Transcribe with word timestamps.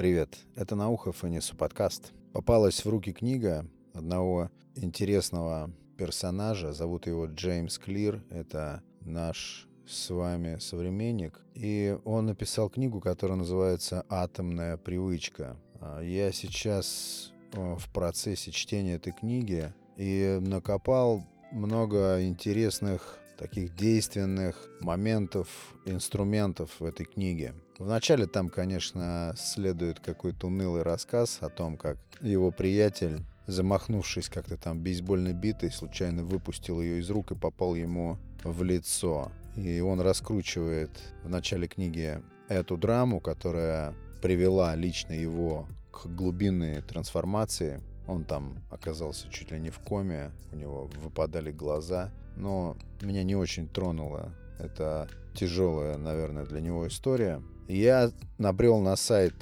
Привет, 0.00 0.38
это 0.56 0.76
Наухов 0.76 1.24
и 1.24 1.28
Несу 1.28 1.54
подкаст. 1.54 2.14
Попалась 2.32 2.86
в 2.86 2.88
руки 2.88 3.12
книга 3.12 3.66
одного 3.92 4.50
интересного 4.74 5.70
персонажа. 5.98 6.72
Зовут 6.72 7.06
его 7.06 7.26
Джеймс 7.26 7.76
Клир. 7.78 8.24
Это 8.30 8.82
наш 9.02 9.68
с 9.86 10.08
вами 10.08 10.56
современник. 10.58 11.38
И 11.52 11.98
он 12.06 12.24
написал 12.24 12.70
книгу, 12.70 13.02
которая 13.02 13.36
называется 13.36 14.06
«Атомная 14.08 14.78
привычка». 14.78 15.58
А, 15.82 16.00
я 16.00 16.32
сейчас 16.32 17.34
в 17.52 17.92
процессе 17.92 18.52
чтения 18.52 18.94
этой 18.94 19.12
книги 19.12 19.70
и 19.98 20.38
накопал 20.40 21.26
много 21.52 22.26
интересных 22.26 23.18
таких 23.36 23.76
действенных 23.76 24.66
моментов, 24.80 25.74
инструментов 25.84 26.80
в 26.80 26.86
этой 26.86 27.04
книге. 27.04 27.52
Вначале 27.80 28.26
там, 28.26 28.50
конечно, 28.50 29.32
следует 29.38 30.00
какой-то 30.00 30.48
унылый 30.48 30.82
рассказ 30.82 31.38
о 31.40 31.48
том, 31.48 31.78
как 31.78 31.96
его 32.20 32.50
приятель, 32.50 33.22
замахнувшись 33.46 34.28
как-то 34.28 34.58
там 34.58 34.80
бейсбольной 34.80 35.32
битой, 35.32 35.72
случайно 35.72 36.22
выпустил 36.22 36.82
ее 36.82 37.00
из 37.00 37.08
рук 37.08 37.32
и 37.32 37.34
попал 37.34 37.74
ему 37.74 38.18
в 38.44 38.62
лицо. 38.62 39.32
И 39.56 39.80
он 39.80 40.02
раскручивает 40.02 40.90
в 41.24 41.30
начале 41.30 41.66
книги 41.68 42.20
эту 42.48 42.76
драму, 42.76 43.18
которая 43.18 43.94
привела 44.20 44.74
лично 44.74 45.14
его 45.14 45.66
к 45.90 46.04
глубинной 46.04 46.82
трансформации. 46.82 47.80
Он 48.06 48.24
там 48.24 48.62
оказался 48.70 49.30
чуть 49.30 49.52
ли 49.52 49.58
не 49.58 49.70
в 49.70 49.78
коме, 49.78 50.32
у 50.52 50.56
него 50.56 50.90
выпадали 51.02 51.50
глаза. 51.50 52.12
Но 52.36 52.76
меня 53.00 53.24
не 53.24 53.36
очень 53.36 53.66
тронула 53.68 54.34
это 54.60 55.08
тяжелая, 55.34 55.96
наверное, 55.96 56.44
для 56.44 56.60
него 56.60 56.86
история. 56.86 57.42
Я 57.70 58.10
набрел 58.36 58.80
на 58.80 58.96
сайт 58.96 59.32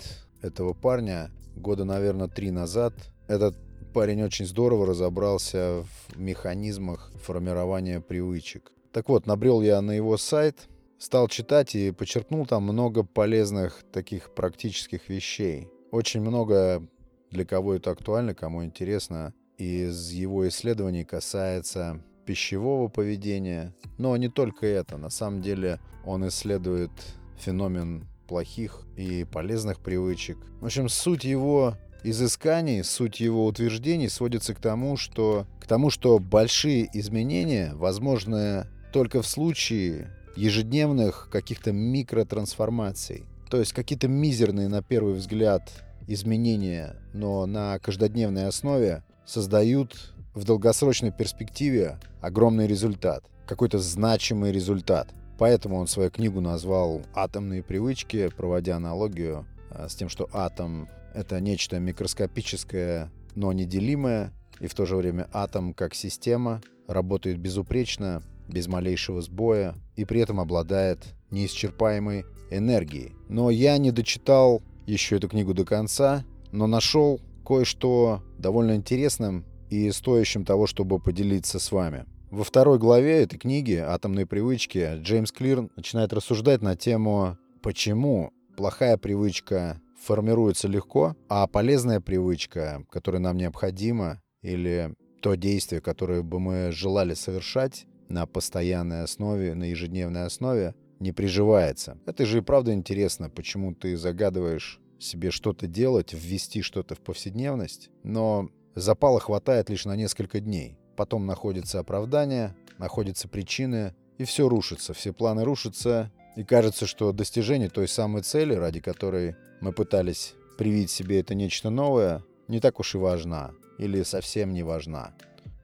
этого 0.43 0.75
парня 0.75 1.31
года, 1.57 1.85
наверное, 1.85 2.29
три 2.29 2.51
назад. 2.51 2.93
Этот 3.27 3.57
парень 3.95 4.23
очень 4.23 4.45
здорово 4.45 4.89
разобрался 4.89 5.83
в 6.11 6.19
механизмах 6.21 7.11
формирования 7.23 8.03
привычек. 8.03 8.71
Так 8.93 9.09
вот, 9.09 9.25
набрел 9.27 9.63
я 9.63 9.81
на 9.81 9.93
его 9.93 10.19
сайт, 10.19 10.69
стал 10.99 11.29
читать 11.29 11.75
и 11.75 11.91
подчеркнул 11.91 12.45
там 12.45 12.65
много 12.65 13.03
полезных 13.03 13.83
таких 13.93 14.35
практических 14.35 15.09
вещей. 15.09 15.69
Очень 15.91 16.21
много 16.21 16.87
для 17.31 17.47
кого 17.47 17.77
это 17.77 17.93
актуально, 17.93 18.35
кому 18.35 18.63
интересно, 18.63 19.33
из 19.57 20.11
его 20.11 20.47
исследований 20.49 21.05
касается 21.05 22.03
пищевого 22.27 22.89
поведения. 22.89 23.75
Но 23.97 24.15
не 24.19 24.29
только 24.29 24.67
это. 24.67 24.99
На 24.99 25.09
самом 25.09 25.41
деле 25.41 25.81
он 26.05 26.29
исследует 26.29 26.91
феномен 27.39 28.07
плохих 28.29 28.83
и 28.97 29.25
полезных 29.25 29.81
привычек. 29.81 30.37
В 30.61 30.67
общем, 30.67 30.89
суть 30.89 31.25
его 31.25 31.75
изысканий, 32.05 32.85
суть 32.85 33.19
его 33.21 33.47
утверждений 33.47 34.09
сводится 34.09 34.55
к 34.55 34.61
тому, 34.61 34.97
что, 34.97 35.47
к 35.61 35.67
тому, 35.67 35.91
что 35.91 36.19
большие 36.19 36.89
изменения 36.93 37.73
возможны 37.75 38.67
только 38.93 39.23
в 39.23 39.27
случае 39.27 40.11
ежедневных 40.37 41.29
каких-то 41.33 41.73
микротрансформаций. 41.73 43.25
То 43.51 43.59
есть 43.59 43.73
какие-то 43.73 44.09
мизерные, 44.09 44.69
на 44.69 44.83
первый 44.83 45.15
взгляд, 45.15 45.73
изменения, 46.07 46.97
но 47.13 47.47
на 47.47 47.79
каждодневной 47.79 48.47
основе 48.47 49.03
создают 49.27 50.15
в 50.35 50.45
долгосрочной 50.45 51.11
перспективе 51.11 51.99
огромный 52.21 52.67
результат, 52.67 53.25
какой-то 53.47 53.79
значимый 53.79 54.53
результат. 54.53 55.09
Поэтому 55.39 55.77
он 55.77 55.87
свою 55.87 56.11
книгу 56.11 56.41
назвал 56.41 57.03
«Атомные 57.15 57.63
привычки», 57.63 58.29
проводя 58.37 58.77
аналогию 58.77 59.47
а, 59.71 59.89
с 59.89 59.95
тем, 59.95 60.09
что 60.09 60.29
атом— 60.33 60.89
это 61.15 61.41
нечто 61.41 61.79
микроскопическое, 61.79 63.11
но 63.37 63.53
неделимое, 63.53 64.33
и 64.59 64.67
в 64.67 64.75
то 64.75 64.85
же 64.85 64.97
время 64.97 65.29
атом 65.33 65.75
как 65.75 65.95
система 65.95 66.61
работает 66.89 67.39
безупречно, 67.39 68.23
без 68.49 68.67
малейшего 68.67 69.23
сбоя, 69.23 69.77
и 69.95 70.05
при 70.05 70.21
этом 70.21 70.41
обладает 70.41 70.99
неисчерпаемой 71.31 72.25
энергией. 72.51 73.13
Но 73.29 73.51
я 73.51 73.79
не 73.79 73.93
дочитал 73.93 74.63
еще 74.87 75.17
эту 75.17 75.29
книгу 75.29 75.55
до 75.55 75.65
конца, 75.65 76.25
но 76.51 76.67
нашел 76.67 77.21
кое-что 77.47 78.23
довольно 78.39 78.75
интересным 78.75 79.45
и 79.71 79.91
стоящим 79.93 80.45
того, 80.45 80.67
чтобы 80.67 80.99
поделиться 80.99 81.59
с 81.59 81.71
вами. 81.71 82.07
Во 82.31 82.45
второй 82.45 82.79
главе 82.79 83.23
этой 83.23 83.39
книги 83.39 83.77
«Атомные 83.77 84.27
привычки» 84.27 84.99
Джеймс 85.01 85.33
Клир 85.33 85.71
начинает 85.77 86.13
рассуждать 86.13 86.61
на 86.61 86.77
тему, 86.77 87.39
почему 87.63 88.35
плохая 88.55 88.99
привычка 88.99 89.81
формируется 89.99 90.69
легко, 90.69 91.17
а 91.31 91.47
полезная 91.47 92.03
привычка, 92.03 92.85
которая 92.91 93.23
нам 93.23 93.39
необходима, 93.39 94.21
или 94.43 94.95
то 95.23 95.37
действие, 95.37 95.81
которое 95.81 96.21
бы 96.23 96.39
мы 96.39 96.71
желали 96.71 97.15
совершать 97.15 97.87
на 98.11 98.27
постоянной 98.27 99.05
основе, 99.05 99.55
на 99.55 99.65
ежедневной 99.65 100.27
основе, 100.27 100.75
не 101.01 101.13
приживается. 101.13 101.97
Это 102.05 102.27
же 102.27 102.39
и 102.39 102.43
правда 102.43 102.75
интересно, 102.75 103.31
почему 103.31 103.75
ты 103.75 103.97
загадываешь 103.97 104.81
себе 104.99 105.31
что-то 105.31 105.67
делать, 105.67 106.13
ввести 106.13 106.61
что-то 106.61 106.95
в 106.95 107.01
повседневность, 107.01 107.89
но 108.03 108.51
Запала 108.75 109.19
хватает 109.19 109.71
лишь 109.71 109.87
на 109.87 109.97
несколько 109.97 110.41
дней. 110.41 110.77
Потом 110.99 111.27
находится 111.27 111.79
оправдание, 111.79 112.57
находятся 112.79 113.29
причины, 113.29 113.95
и 114.19 114.25
все 114.25 114.49
рушится, 114.49 114.95
все 114.95 115.13
планы 115.13 115.45
рушатся, 115.45 116.11
и 116.35 116.43
кажется, 116.43 116.89
что 116.89 117.13
достижение 117.13 117.69
той 117.69 117.87
самой 117.87 118.23
цели, 118.23 118.55
ради 118.55 118.81
которой 118.81 119.37
мы 119.61 119.71
пытались 119.73 120.35
привить 120.59 120.91
себе 120.91 121.21
это 121.21 121.37
нечто 121.37 121.71
новое, 121.71 122.25
не 122.49 122.59
так 122.59 122.81
уж 122.81 122.97
и 122.97 122.99
важна, 122.99 123.53
или 123.79 124.03
совсем 124.03 124.53
не 124.53 124.65
важна. 124.65 125.13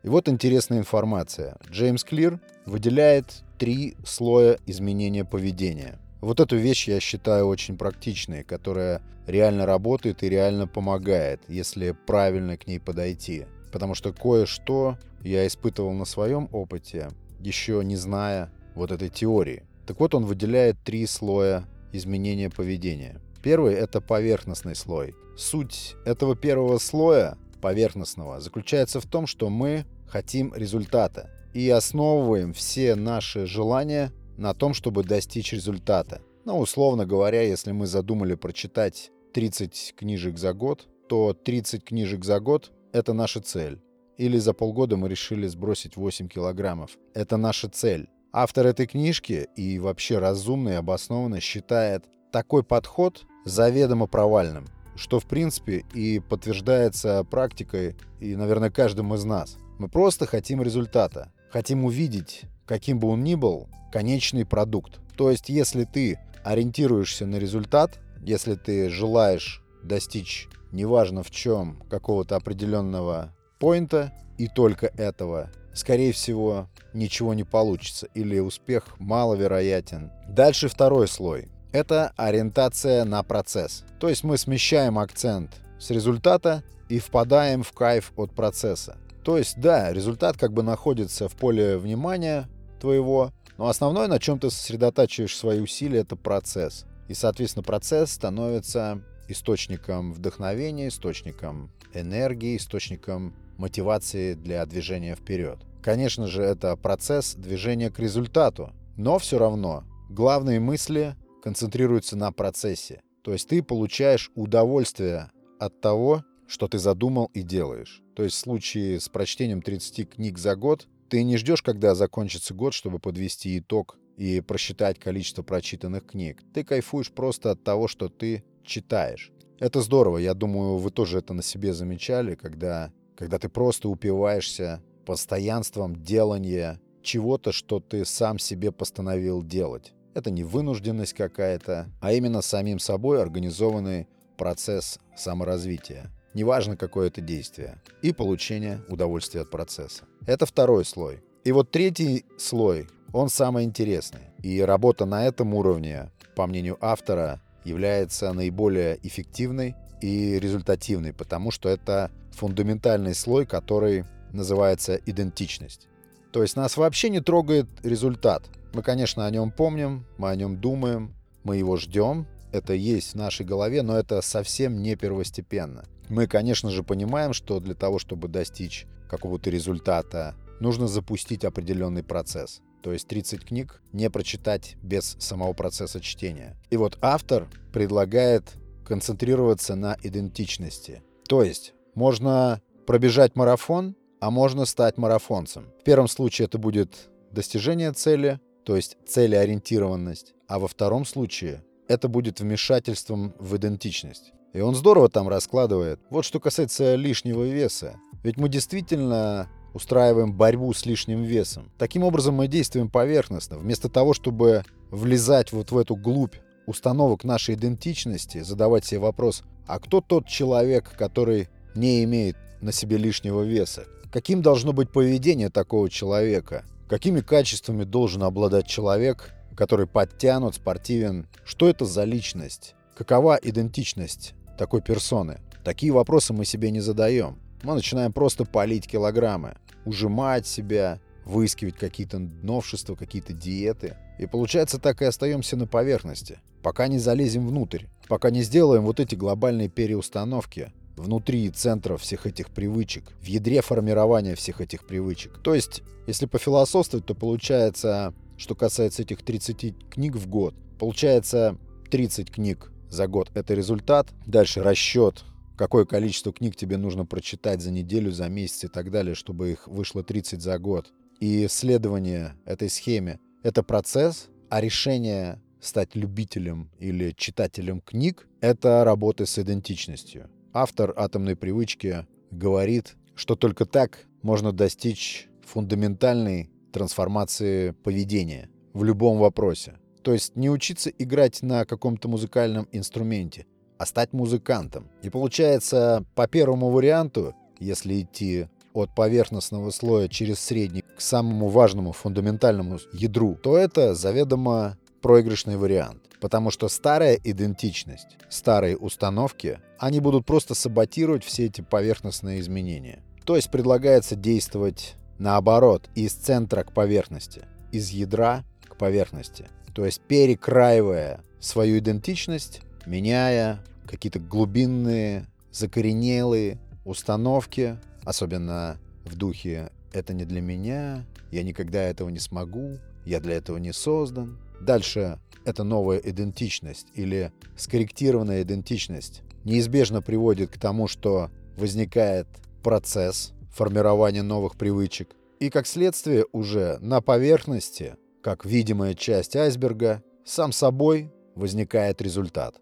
И 0.05 0.09
вот 0.09 0.28
интересная 0.28 0.78
информация. 0.78 1.56
Джеймс 1.69 2.05
Клир 2.05 2.39
выделяет 2.65 3.43
три 3.59 3.97
слоя 4.06 4.61
изменения 4.67 5.25
поведения. 5.25 5.99
Вот 6.21 6.39
эту 6.39 6.56
вещь 6.56 6.87
я 6.87 7.00
считаю 7.00 7.49
очень 7.49 7.77
практичной, 7.77 8.44
которая 8.44 9.03
реально 9.27 9.67
работает 9.67 10.23
и 10.23 10.28
реально 10.28 10.69
помогает, 10.69 11.41
если 11.49 11.91
правильно 11.91 12.56
к 12.56 12.69
ней 12.69 12.78
подойти. 12.78 13.47
Потому 13.73 13.97
что 13.97 14.12
кое-что 14.12 14.97
я 15.25 15.47
испытывал 15.47 15.93
на 15.93 16.05
своем 16.05 16.49
опыте, 16.53 17.11
еще 17.41 17.83
не 17.85 17.97
зная 17.97 18.51
вот 18.75 18.93
этой 18.93 19.09
теории. 19.09 19.65
Так 19.87 20.01
вот, 20.01 20.15
он 20.15 20.25
выделяет 20.25 20.77
три 20.85 21.07
слоя 21.07 21.65
изменения 21.93 22.51
поведения. 22.51 23.21
Первый— 23.43 23.75
это 23.75 24.01
поверхностный 24.01 24.75
слой. 24.75 25.15
Суть 25.37 25.97
этого 26.05 26.37
первого 26.37 26.79
слоя, 26.79 27.37
поверхностного, 27.61 28.41
заключается 28.41 29.01
в 29.01 29.07
том, 29.07 29.27
что 29.27 29.51
мы 29.51 29.85
хотим 30.09 30.55
результата 30.55 31.31
и 31.53 31.69
основываем 31.71 32.53
все 32.53 32.95
наши 32.95 33.47
желания 33.47 34.12
на 34.37 34.55
том, 34.55 34.75
чтобы 34.75 35.05
достичь 35.05 35.53
результата. 35.53 36.21
Ну, 36.45 36.59
условно 36.59 37.06
говоря, 37.06 37.43
если 37.43 37.73
мы 37.73 37.87
задумали 37.87 38.35
прочитать 38.35 39.11
30 39.33 39.95
книжек 39.97 40.39
за 40.39 40.53
год, 40.53 40.89
то 41.09 41.33
30 41.33 41.85
книжек 41.85 42.25
за 42.25 42.41
год— 42.41 42.73
это 42.93 43.12
наша 43.12 43.41
цель. 43.41 43.81
Или 44.17 44.39
за 44.39 44.53
полгода 44.53 44.97
мы 44.97 45.09
решили 45.09 45.47
сбросить 45.47 45.97
8 45.97 46.29
килограммов. 46.29 46.93
Это 47.15 47.37
наша 47.37 47.69
цель. 47.69 48.09
Автор 48.33 48.67
этой 48.67 48.87
книжки 48.87 49.49
и 49.57 49.79
вообще 49.79 50.19
разумно 50.19 50.71
и 50.71 50.75
обоснованно 50.75 51.41
считает 51.41 52.05
такой 52.33 52.65
подход 52.65 53.25
заведомо 53.45 54.07
провальным, 54.07 54.67
что 54.97 55.21
в 55.21 55.27
принципе 55.27 55.85
и 55.95 56.21
подтверждается 56.21 57.25
практикой 57.25 57.97
и, 58.21 58.35
наверное, 58.35 58.71
каждым 58.71 59.15
из 59.15 59.25
нас. 59.25 59.57
Мы 59.79 59.89
просто 59.89 60.27
хотим 60.27 60.63
результата. 60.63 61.33
Хотим 61.51 61.85
увидеть, 61.85 62.43
каким 62.67 62.99
бы 62.99 63.09
он 63.09 63.23
ни 63.23 63.37
был, 63.37 63.69
конечный 63.93 64.45
продукт. 64.45 64.99
То 65.17 65.31
есть, 65.31 65.49
если 65.49 65.85
ты 65.85 66.19
ориентируешься 66.43 67.27
на 67.27 67.37
результат, 67.37 68.01
если 68.21 68.55
ты 68.55 68.91
желаешь 68.91 69.63
достичь, 69.83 70.49
неважно 70.73 71.23
в 71.23 71.31
чем, 71.31 71.81
какого-то 71.88 72.37
определенного 72.37 73.33
поинта 73.64 74.12
и 74.37 74.46
только 74.46 74.93
этого, 74.99 75.50
скорее 75.72 76.12
всего, 76.12 76.69
ничего 76.93 77.32
не 77.32 77.44
получится 77.44 78.06
или 78.12 78.38
успех 78.38 78.84
маловероятен. 78.99 80.12
Дальше 80.28 80.69
второй 80.69 81.08
слой. 81.08 81.49
Это 81.72 82.12
ориентация 82.19 83.06
на 83.06 83.22
процесс. 83.22 83.84
То 83.99 84.11
есть 84.11 84.22
мы 84.22 84.37
смещаем 84.37 84.99
акцент 84.99 85.62
с 85.81 85.88
результата 85.88 86.62
и 86.90 86.99
впадаем 86.99 87.62
в 87.62 87.72
кайф 87.72 88.12
от 88.16 88.34
процесса. 88.34 88.99
То 89.25 89.38
есть, 89.38 89.58
да, 89.58 89.94
результат 89.94 90.37
как 90.37 90.52
бы 90.52 90.62
находится 90.62 91.31
в 91.31 91.34
поле 91.34 91.78
внимания, 91.78 92.50
твоего. 92.78 93.32
Но 93.56 93.69
основное, 93.69 94.08
на 94.08 94.19
чем 94.19 94.38
ты 94.38 94.50
сосредотачиваешь 94.50 95.34
свои 95.34 95.61
усилия, 95.61 96.00
это 96.00 96.16
процесс. 96.16 96.84
И, 97.08 97.14
соответственно, 97.14 97.62
процесс 97.62 98.12
становится 98.12 99.00
источником 99.26 100.12
вдохновения, 100.12 100.88
источником 100.88 101.70
энергии, 101.94 102.58
источником 102.58 103.34
мотивации 103.59 104.35
для 104.35 104.65
движения 104.67 105.15
вперед. 105.15 105.59
Конечно 105.83 106.27
же, 106.27 106.43
это 106.43 106.77
процесс 106.77 107.35
движения 107.35 107.91
к 107.91 107.99
результату, 107.99 108.73
но 108.97 109.19
все 109.19 109.39
равно 109.39 109.85
главные 110.09 110.61
мысли 110.61 111.17
концентрируются 111.43 112.17
на 112.17 112.33
процессе. 112.33 113.03
То 113.23 113.33
есть 113.33 113.49
ты 113.49 113.62
получаешь 113.62 114.31
удовольствие 114.35 115.31
от 115.59 115.81
того, 115.81 116.25
что 116.47 116.69
ты 116.69 116.79
задумал 116.79 117.31
и 117.35 117.43
делаешь. 117.43 118.03
То 118.15 118.23
есть 118.23 118.37
в 118.37 118.41
случае 118.41 119.01
с 119.01 119.09
прочтением 119.09 119.62
30 119.62 120.11
книг 120.11 120.39
за 120.39 120.57
год 120.57 120.87
ты 121.09 121.23
не 121.23 121.37
ждешь, 121.37 121.62
когда 121.62 121.95
закончится 121.95 122.55
год, 122.55 122.75
чтобы 122.75 122.99
подвести 122.99 123.59
итог 123.59 123.99
и 124.17 124.41
просчитать 124.41 124.99
количество 124.99 125.43
прочитанных 125.43 126.07
книг. 126.07 126.43
Ты 126.53 126.65
кайфуешь 126.65 127.11
просто 127.11 127.50
от 127.50 127.65
того, 127.65 127.89
что 127.89 128.09
ты 128.09 128.45
читаешь. 128.65 129.33
Это 129.59 129.81
здорово. 129.81 130.19
Я 130.19 130.35
думаю, 130.35 130.77
вы 130.79 130.91
тоже 130.91 131.19
это 131.19 131.33
на 131.35 131.43
себе 131.43 131.73
замечали, 131.73 132.35
когда, 132.35 132.93
когда 133.16 133.38
ты 133.38 133.49
просто 133.49 133.88
упиваешься 133.88 134.82
постоянством 135.05 136.02
делания 136.02 136.81
чего-то, 137.02 137.52
что 137.52 137.81
ты 137.81 138.05
сам 138.05 138.38
себе 138.38 138.72
постановил 138.72 139.43
делать. 139.43 139.93
Это 140.14 140.31
не 140.31 140.44
вынужденность 140.44 141.12
какая-то, 141.12 141.90
а 142.00 142.12
именно 142.12 142.40
самим 142.40 142.78
собой 142.78 143.20
организованный 143.20 144.08
процесс 144.37 144.99
саморазвития. 145.16 146.11
Неважно, 146.34 146.76
какое 146.76 147.08
это 147.08 147.20
действие. 147.20 147.81
И 148.02 148.12
получение 148.12 148.81
удовольствия 148.88 149.43
от 149.43 149.50
процесса. 149.50 150.05
Это 150.26 150.46
второй 150.46 150.84
слой. 150.84 151.22
И 151.44 151.52
вот 151.52 151.70
третий 151.70 152.25
слой, 152.38 152.88
он 153.12 153.28
самый 153.28 153.64
интересный. 153.64 154.32
И 154.43 154.61
работа 154.61 155.05
на 155.05 155.26
этом 155.26 155.55
уровне, 155.55 156.11
по 156.34 156.46
мнению 156.46 156.78
автора, 156.81 157.40
является 157.64 158.32
наиболее 158.32 158.99
эффективной 159.02 159.75
и 160.00 160.38
результативной, 160.38 161.12
потому 161.12 161.50
что 161.50 161.69
это 161.69 162.11
фундаментальный 162.32 163.14
слой, 163.14 163.46
который 163.46 164.05
называется 164.32 164.96
идентичность. 165.06 165.88
То 166.32 166.43
есть 166.43 166.56
нас 166.56 166.76
вообще 166.76 167.11
не 167.11 167.20
трогает 167.20 167.69
результат. 167.82 168.50
Мы, 168.73 168.82
конечно, 168.82 169.25
о 169.25 169.31
нем 169.31 169.52
помним, 169.52 170.05
мы 170.19 170.31
о 170.31 170.37
нем 170.37 170.61
думаем, 170.61 171.14
мы 171.44 171.56
его 171.56 171.76
ждем, 171.76 172.26
это 172.50 172.73
есть 172.73 173.12
в 173.12 173.14
нашей 173.17 173.46
голове, 173.46 173.82
но 173.82 173.96
это 173.96 174.20
совсем 174.20 174.82
не 174.82 174.96
первостепенно. 174.96 175.85
Мы, 176.08 176.26
конечно 176.26 176.70
же, 176.70 176.82
понимаем, 176.82 177.32
что 177.32 177.61
для 177.61 177.75
того, 177.75 177.99
чтобы 177.99 178.29
достичь 178.29 178.87
какого-то 179.08 179.50
результата, 179.50 180.35
нужно 180.61 180.87
запустить 180.88 181.44
определенный 181.44 182.02
процесс. 182.02 182.62
То 182.82 182.93
есть 182.93 183.08
30 183.08 183.44
книг 183.44 183.81
не 183.93 184.11
прочитать 184.11 184.76
без 184.82 185.17
самого 185.19 185.52
процесса 185.52 186.00
чтения. 186.00 186.56
И 186.70 186.76
вот 186.76 186.99
автор 187.00 187.49
предлагает 187.73 188.52
концентрироваться 188.85 189.75
на 189.75 189.97
идентичности. 190.03 191.03
То 191.29 191.43
есть 191.43 191.75
можно 191.95 192.61
пробежать 192.87 193.37
марафон, 193.37 193.97
а 194.21 194.31
можно 194.31 194.65
стать 194.65 194.99
марафонцем. 194.99 195.67
В 195.81 195.85
первом 195.85 196.09
случае 196.09 196.47
это 196.47 196.59
будет 196.59 197.11
достижение 197.31 197.93
цели, 197.93 198.41
то 198.65 198.77
есть 198.77 198.97
целеориентированность, 199.07 200.35
а 200.49 200.59
во 200.59 200.69
втором 200.69 201.05
случае 201.05 201.65
это 201.89 202.09
будет 202.09 202.41
вмешательством 202.41 203.35
в 203.39 203.57
идентичность. 203.57 204.33
И 204.53 204.61
он 204.61 204.75
здорово 204.75 205.09
там 205.09 205.29
раскладывает. 205.29 206.01
Вот 206.11 206.25
что 206.25 206.41
касается 206.41 206.95
лишнего 206.95 207.45
веса. 207.45 207.97
Ведь 208.23 208.37
мы 208.37 208.49
действительно 208.49 209.49
устраиваем 209.75 210.33
борьбу 210.33 210.73
с 210.73 210.87
лишним 210.87 211.25
весом. 211.25 211.71
Таким 211.77 212.05
образом 212.05 212.37
мы 212.37 212.47
действуем 212.47 212.89
поверхностно. 212.89 213.59
Вместо 213.59 213.89
того, 213.89 214.15
чтобы 214.15 214.65
влезать 214.91 215.53
вот 215.53 215.73
в 215.73 215.77
эту 215.77 215.97
глубь 215.97 216.37
установок 216.66 217.25
нашей 217.25 217.55
идентичности, 217.55 218.43
задавать 218.43 218.84
себе 218.84 219.00
вопрос, 219.00 219.43
а 219.66 219.78
кто 219.78 220.00
тот 220.00 220.26
человек, 220.26 220.90
который 220.96 221.49
не 221.75 222.05
имеет 222.05 222.37
на 222.61 222.72
себе 222.72 222.96
лишнего 222.96 223.43
веса? 223.43 223.84
Каким 224.12 224.43
должно 224.43 224.72
быть 224.72 224.90
поведение 224.90 225.50
такого 225.50 225.90
человека? 225.90 226.64
Какими 226.88 227.20
качествами 227.20 227.84
должен 227.84 228.22
обладать 228.22 228.66
человек, 228.66 229.34
который 229.56 229.87
подтянут, 229.87 230.55
спортивен? 230.55 231.26
Что 231.44 231.69
это 231.69 231.84
за 231.84 232.05
личность? 232.05 232.75
Какова 232.96 233.38
идентичность 233.43 234.34
такой 234.58 234.82
персоны? 234.82 235.40
Такие 235.64 235.93
вопросы 235.93 236.32
мы 236.32 236.44
себе 236.44 236.70
не 236.70 236.81
задаем. 236.81 237.38
Мы 237.62 237.75
начинаем 237.75 238.12
просто 238.12 238.44
палить 238.44 238.87
килограммы, 238.87 239.56
ужимать 239.84 240.46
себя, 240.46 241.00
выискивать 241.25 241.76
какие-то 241.76 242.19
новшества, 242.19 242.94
какие-то 242.94 243.32
диеты. 243.32 243.97
И 244.19 244.26
получается, 244.26 244.79
так 244.79 245.03
и 245.03 245.06
остаемся 245.06 245.56
на 245.56 245.67
поверхности, 245.67 246.38
пока 246.62 246.88
не 246.88 246.99
залезем 246.99 247.47
внутрь, 247.47 247.85
пока 248.09 248.31
не 248.31 248.43
сделаем 248.43 248.85
вот 248.85 249.00
эти 249.00 249.15
глобальные 249.15 249.69
переустановки, 249.69 250.73
внутри 250.97 251.49
центра 251.50 251.97
всех 251.97 252.26
этих 252.26 252.50
привычек, 252.50 253.05
в 253.21 253.25
ядре 253.25 253.62
формирования 253.62 254.35
всех 254.35 254.61
этих 254.61 254.87
привычек. 254.87 255.38
То 255.43 255.55
есть, 255.55 255.82
если 256.06 256.26
пофилософствовать, 256.26 257.06
то 257.06 257.15
получается, 257.15 258.15
что 258.37 258.55
касается 258.55 259.03
этих 259.03 259.23
30 259.23 259.91
книг 259.91 260.17
в 260.17 260.29
год, 260.29 260.55
получается 260.79 261.56
30 261.91 262.31
книг 262.31 262.71
за 262.88 263.06
год— 263.06 263.31
это 263.35 263.55
результат. 263.55 264.09
Дальше 264.26 264.62
расчет, 264.62 265.25
какое 265.56 265.85
количество 265.85 266.32
книг 266.32 266.56
тебе 266.56 266.76
нужно 266.76 267.05
прочитать 267.05 267.61
за 267.61 267.71
неделю, 267.71 268.12
за 268.12 268.29
месяц 268.29 268.65
и 268.65 268.69
так 268.69 268.91
далее, 268.91 269.15
чтобы 269.15 269.50
их 269.50 269.67
вышло 269.67 270.03
30 270.03 270.41
за 270.41 270.59
год. 270.59 270.93
И 271.20 271.46
следование 271.49 272.34
этой 272.44 272.69
схеме— 272.69 273.20
это 273.43 273.62
процесс, 273.62 274.28
а 274.50 274.61
решение 274.61 275.40
стать 275.61 275.94
любителем 275.94 276.70
или 276.78 277.14
читателем 277.16 277.81
книг— 277.81 278.28
это 278.40 278.84
работа 278.84 279.26
с 279.26 279.38
идентичностью. 279.38 280.31
Автор 280.52 280.93
«Атомной 280.96 281.37
привычки» 281.37 282.06
говорит, 282.31 282.96
что 283.14 283.37
только 283.37 283.64
так 283.64 284.00
можно 284.22 284.52
достичь 284.52 285.28
фундаментальной 285.46 286.50
трансформации 286.72 287.70
поведения 287.70 288.50
в 288.72 288.84
любом 288.84 289.19
вопросе. 289.19 289.75
То 290.02 290.12
есть 290.12 290.37
не 290.37 290.50
учиться 290.50 290.90
играть 290.90 291.43
на 291.43 291.64
каком-то 291.64 292.08
музыкальном 292.08 292.69
инструменте, 292.72 293.46
а 293.78 293.87
стать 293.87 294.12
музыкантом. 294.12 294.90
И 295.02 295.11
получается, 295.11 296.05
по 296.14 296.26
первому 296.28 296.70
варианту, 296.70 297.34
если 297.58 298.02
идти 298.02 298.49
от 298.75 298.94
поверхностного 298.94 299.71
слоя 299.71 300.09
через 300.09 300.41
средний 300.41 300.82
к 300.82 301.00
самому 301.00 301.49
важному 301.49 301.93
фундаментальному 301.93 302.79
ядру, 302.93 303.37
то 303.43 303.56
это 303.56 303.94
заведомо 303.94 304.76
проигрышный 305.00 305.56
вариант. 305.56 306.03
Потому 306.21 306.50
что 306.50 306.69
старая 306.69 307.19
идентичность, 307.23 308.19
старые 308.29 308.76
установки, 308.76 309.61
они 309.79 310.00
будут 310.00 310.26
просто 310.26 310.55
саботировать 310.55 311.25
все 311.25 311.47
эти 311.47 311.62
поверхностные 311.62 312.41
изменения. 312.41 313.03
То 313.25 313.37
есть 313.37 313.50
предлагается 313.50 314.17
действовать 314.17 314.97
наоборот, 315.19 315.88
из 315.94 316.12
центра 316.12 316.62
к 316.65 316.73
поверхности, 316.73 317.43
из 317.73 317.91
ядра 317.91 318.44
к 318.65 318.76
поверхности. 318.76 319.47
То 319.75 319.85
есть 319.85 320.00
перекраивая 320.00 321.21
свою 321.41 321.79
идентичность, 321.79 322.61
меняя 322.87 323.65
какие-то 323.87 324.19
глубинные, 324.19 325.26
закоренелые 325.50 326.59
установки, 326.85 327.78
особенно 328.04 328.78
в 329.04 329.16
духе 329.16 329.70
«это 329.92 330.12
не 330.14 330.25
для 330.25 330.40
меня», 330.40 331.04
«я 331.30 331.42
никогда 331.42 331.82
этого 331.82 332.08
не 332.08 332.18
смогу», 332.18 332.78
«я 333.04 333.20
для 333.20 333.34
этого 333.34 333.58
не 333.58 333.73
создан», 333.73 334.38
Дальше 334.64 335.18
эта 335.44 335.62
новая 335.62 335.99
идентичность 335.99 336.87
или 336.94 337.32
скорректированная 337.56 338.42
идентичность 338.42 339.23
неизбежно 339.44 340.00
приводит 340.00 340.50
к 340.50 340.58
тому, 340.58 340.88
что 340.88 341.30
возникает 341.58 342.26
процесс 342.62 343.32
формирования 343.50 344.23
новых 344.23 344.56
привычек. 344.56 345.11
И 345.40 345.50
как 345.50 345.66
следствие 345.66 346.25
уже 346.32 346.78
на 346.80 347.02
поверхности, 347.02 347.96
как 348.23 348.46
видимая 348.46 348.94
часть 348.94 349.37
айсберга, 349.37 350.02
сам 350.25 350.50
собой 350.50 351.12
возникает 351.34 352.00
результат. 352.00 352.61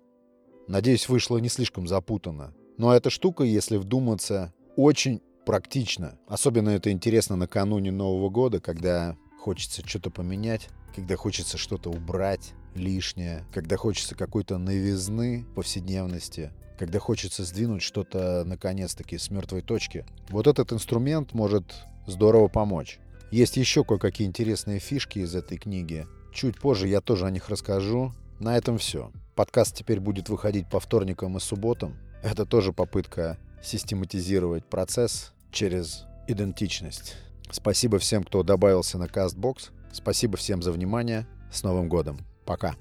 Надеюсь, 0.67 1.09
вышло 1.09 1.39
не 1.39 1.49
слишком 1.49 1.87
запутанно. 1.87 2.53
Но 2.79 2.93
эта 2.93 3.11
штука, 3.11 3.45
если 3.45 3.77
вдуматься, 3.77 4.53
очень 4.75 5.23
практична. 5.45 6.19
Особенно 6.27 6.71
это 6.71 6.91
интересно 6.91 7.37
накануне 7.37 7.91
Нового 7.91 8.31
года, 8.31 8.61
когда 8.61 9.17
хочется 9.39 9.87
что-то 9.87 10.11
поменять 10.11 10.69
когда 10.95 11.17
хочется 11.17 11.59
что-то 11.59 11.91
убрать 11.91 12.53
лишнее, 12.75 13.45
когда 13.53 13.77
хочется 13.77 14.15
какой-то 14.15 14.59
новизны 14.59 15.47
повседневности, 15.55 16.53
когда 16.79 16.99
хочется 16.99 17.45
сдвинуть 17.45 17.83
что-то 17.83 18.45
наконец-таки 18.45 19.19
с 19.19 19.31
мертвой 19.31 19.63
точки. 19.63 20.05
Вот 20.29 20.47
этот 20.47 20.73
инструмент 20.73 21.33
может 21.33 21.65
здорово 22.07 22.49
помочь. 22.49 22.99
Есть 23.31 23.57
еще 23.57 23.85
кое-какие 23.85 24.27
интересные 24.27 24.79
фишки 24.79 25.21
из 25.21 25.35
этой 25.35 25.59
книги. 25.59 26.07
Чуть 26.33 26.59
позже 26.61 26.89
я 26.89 27.01
тоже 27.01 27.27
о 27.27 27.31
них 27.31 27.49
расскажу. 27.49 28.13
На 28.39 28.57
этом 28.57 28.79
все. 28.79 29.11
Подкаст 29.35 29.77
теперь 29.77 30.01
будет 30.01 30.29
выходить 30.29 30.69
по 30.69 30.81
вторникам 30.81 31.37
и 31.37 31.41
субботам. 31.41 31.97
Это 32.23 32.45
тоже 32.45 32.73
попытка 32.73 33.39
систематизировать 33.63 34.65
процесс 34.65 35.32
через 35.53 36.07
идентичность. 36.27 37.15
Спасибо 37.51 37.99
всем, 37.99 38.25
кто 38.25 38.43
добавился 38.43 38.99
на 38.99 39.05
CastBox. 39.05 39.71
Спасибо 39.93 40.37
всем 40.37 40.63
за 40.63 40.73
внимание. 40.73 41.27
С 41.53 41.63
Новым 41.63 41.89
годом. 41.89 42.19
Пока. 42.47 42.75